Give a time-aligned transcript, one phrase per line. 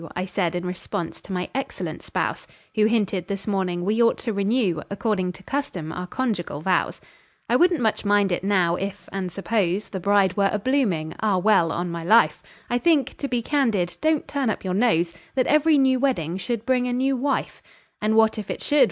[0.15, 4.33] I said in response to my excellent spouse, Who hinted, this morning, we ought to
[4.33, 7.01] renew According to custom, our conjugal vows.
[7.47, 11.37] "I wouldn't much mind it, now—if—and suppose— The bride were a blooming—Ah!
[11.37, 16.35] well—on my life, I think—to be candid—(don't turn up your nose!) That every new wedding
[16.39, 17.61] should bring a new wife!"
[18.01, 18.79] "And what if it should?"